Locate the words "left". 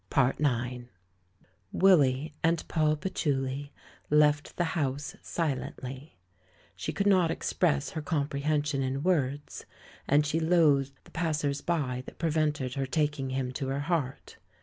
4.09-4.57